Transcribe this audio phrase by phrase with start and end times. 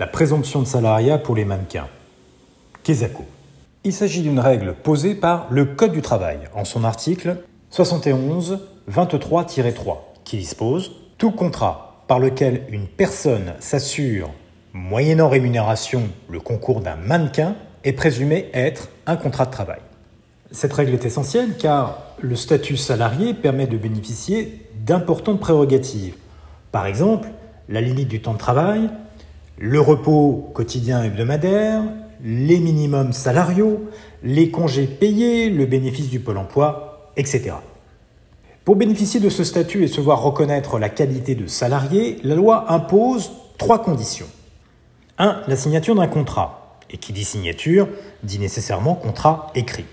[0.00, 1.88] la présomption de salariat pour les mannequins.
[2.82, 3.26] Kesako.
[3.84, 7.36] Il s'agit d'une règle posée par le Code du travail en son article
[7.68, 8.60] 71
[8.90, 14.30] 23-3 qui dispose Tout contrat par lequel une personne s'assure,
[14.72, 17.54] moyennant rémunération, le concours d'un mannequin
[17.84, 19.80] est présumé être un contrat de travail.
[20.50, 26.14] Cette règle est essentielle car le statut salarié permet de bénéficier d'importantes prérogatives.
[26.72, 27.28] Par exemple,
[27.68, 28.88] la limite du temps de travail,
[29.60, 31.82] le repos quotidien hebdomadaire,
[32.24, 33.90] les minimums salariaux,
[34.22, 37.52] les congés payés, le bénéfice du pôle emploi, etc.
[38.64, 42.72] Pour bénéficier de ce statut et se voir reconnaître la qualité de salarié, la loi
[42.72, 44.28] impose trois conditions.
[45.18, 45.42] 1.
[45.46, 46.78] La signature d'un contrat.
[46.88, 47.86] Et qui dit signature
[48.22, 49.84] dit nécessairement contrat écrit.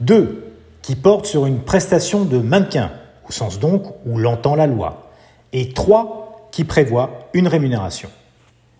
[0.00, 0.54] 2.
[0.82, 2.90] Qui porte sur une prestation de mannequin,
[3.28, 5.08] au sens donc où l'entend la loi.
[5.52, 6.48] Et 3.
[6.50, 8.10] Qui prévoit une rémunération.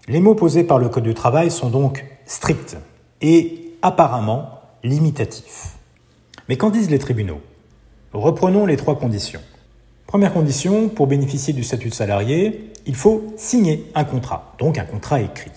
[0.09, 2.77] Les mots posés par le Code du travail sont donc stricts
[3.21, 5.77] et apparemment limitatifs.
[6.49, 7.41] Mais qu'en disent les tribunaux?
[8.13, 9.41] Reprenons les trois conditions.
[10.09, 14.85] Première condition, pour bénéficier du statut de salarié, il faut signer un contrat, donc un
[14.85, 15.53] contrat écrit.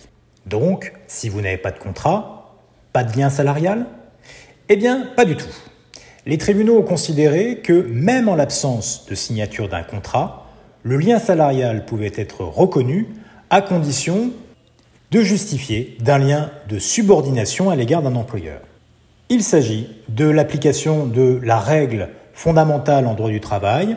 [0.46, 2.56] Donc, si vous n'avez pas de contrat,
[2.94, 3.88] pas de lien salarial?
[4.70, 5.50] Eh bien, pas du tout.
[6.28, 10.46] Les tribunaux ont considéré que même en l'absence de signature d'un contrat,
[10.84, 13.08] le lien salarial pouvait être reconnu
[13.50, 14.32] à condition
[15.16, 18.60] de justifier d'un lien de subordination à l'égard d'un employeur.
[19.30, 23.96] Il s'agit de l'application de la règle fondamentale en droit du travail,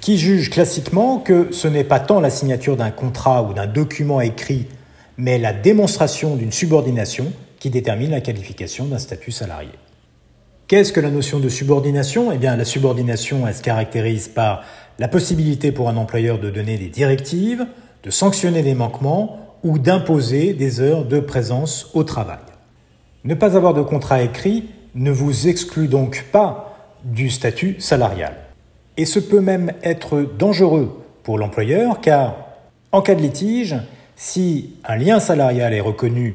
[0.00, 4.22] qui juge classiquement que ce n'est pas tant la signature d'un contrat ou d'un document
[4.22, 4.64] écrit,
[5.18, 9.68] mais la démonstration d'une subordination qui détermine la qualification d'un statut salarié.
[10.68, 12.32] Qu'est-ce que la notion de subordination?
[12.32, 14.64] Eh bien, la subordination, se caractérise par
[14.98, 17.66] la possibilité pour un employeur de donner des directives,
[18.04, 22.38] de sanctionner des manquements ou d'imposer des heures de présence au travail.
[23.24, 28.34] Ne pas avoir de contrat écrit ne vous exclut donc pas du statut salarial.
[28.96, 32.36] Et ce peut même être dangereux pour l'employeur car,
[32.92, 33.76] en cas de litige,
[34.16, 36.34] si un lien salarial est reconnu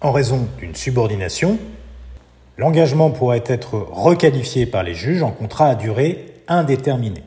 [0.00, 1.58] en raison d'une subordination,
[2.56, 7.22] l'engagement pourrait être requalifié par les juges en contrat à durée indéterminée.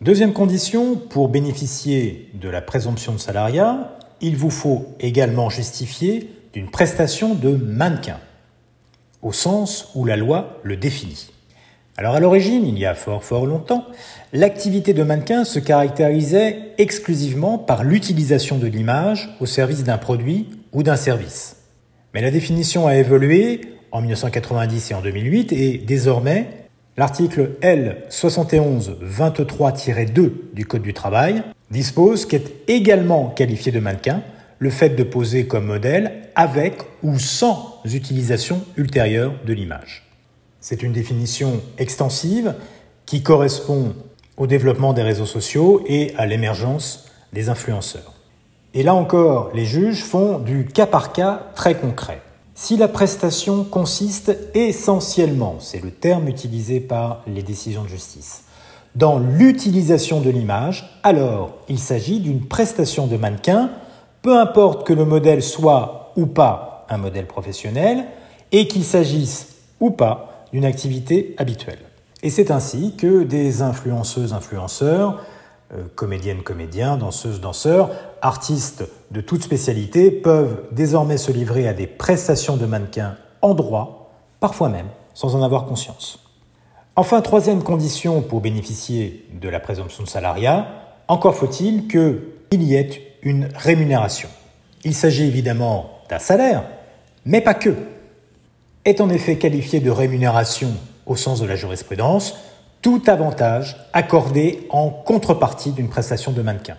[0.00, 6.70] Deuxième condition, pour bénéficier de la présomption de salariat, il vous faut également justifier d'une
[6.70, 8.18] prestation de mannequin,
[9.22, 11.30] au sens où la loi le définit.
[11.96, 13.84] Alors à l'origine, il y a fort fort longtemps,
[14.32, 20.82] l'activité de mannequin se caractérisait exclusivement par l'utilisation de l'image au service d'un produit ou
[20.82, 21.56] d'un service.
[22.14, 23.60] Mais la définition a évolué
[23.92, 26.46] en 1990 et en 2008 et désormais,
[26.96, 34.22] l'article L7123-2 du Code du travail dispose qu'est également qualifié de mannequin
[34.58, 40.06] le fait de poser comme modèle avec ou sans utilisation ultérieure de l'image.
[40.60, 42.54] C'est une définition extensive
[43.06, 43.94] qui correspond
[44.36, 48.14] au développement des réseaux sociaux et à l'émergence des influenceurs.
[48.74, 52.20] Et là encore, les juges font du cas par cas très concret.
[52.54, 58.44] Si la prestation consiste essentiellement, c'est le terme utilisé par les décisions de justice,
[58.94, 63.70] dans l'utilisation de l'image, alors il s'agit d'une prestation de mannequin,
[64.22, 68.06] peu importe que le modèle soit ou pas un modèle professionnel,
[68.52, 71.78] et qu'il s'agisse ou pas d'une activité habituelle.
[72.22, 75.22] Et c'est ainsi que des influenceuses, influenceurs,
[75.72, 77.90] euh, comédiennes, comédiens, danseuses, danseurs,
[78.22, 84.10] artistes de toute spécialité peuvent désormais se livrer à des prestations de mannequins en droit,
[84.40, 86.29] parfois même sans en avoir conscience.
[87.00, 90.66] Enfin, troisième condition pour bénéficier de la présomption de salariat,
[91.08, 94.28] encore faut-il qu'il y ait une rémunération.
[94.84, 96.62] Il s'agit évidemment d'un salaire,
[97.24, 97.74] mais pas que
[98.84, 100.72] est en effet qualifié de rémunération
[101.06, 102.36] au sens de la jurisprudence
[102.82, 106.76] tout avantage accordé en contrepartie d'une prestation de mannequin.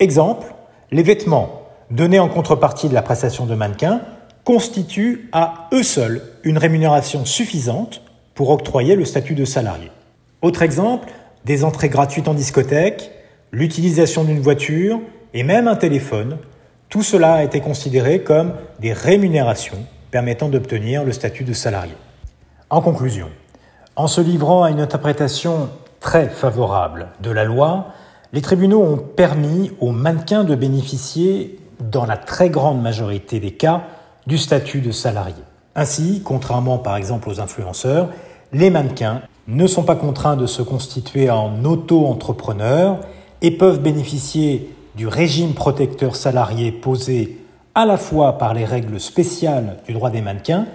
[0.00, 0.56] Exemple,
[0.90, 1.62] les vêtements
[1.92, 4.00] donnés en contrepartie de la prestation de mannequin
[4.42, 8.02] constituent à eux seuls une rémunération suffisante
[8.36, 9.90] pour octroyer le statut de salarié.
[10.42, 11.08] Autre exemple,
[11.44, 13.10] des entrées gratuites en discothèque,
[13.50, 15.00] l'utilisation d'une voiture
[15.34, 16.38] et même un téléphone,
[16.88, 21.94] tout cela a été considéré comme des rémunérations permettant d'obtenir le statut de salarié.
[22.70, 23.28] En conclusion,
[23.96, 27.86] en se livrant à une interprétation très favorable de la loi,
[28.32, 33.84] les tribunaux ont permis aux mannequins de bénéficier, dans la très grande majorité des cas,
[34.26, 35.34] du statut de salarié.
[35.76, 38.08] Ainsi, contrairement par exemple aux influenceurs,
[38.52, 43.00] les mannequins ne sont pas contraints de se constituer en auto-entrepreneurs
[43.42, 47.38] et peuvent bénéficier du régime protecteur salarié posé
[47.74, 50.66] à la fois par les règles spéciales du droit des mannequins,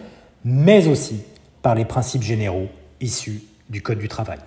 [0.45, 1.23] mais aussi
[1.63, 2.67] par les principes généraux
[3.01, 4.37] issus du Code du travail.